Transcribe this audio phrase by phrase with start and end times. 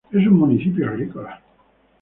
[0.11, 1.39] Es un municipio agrícola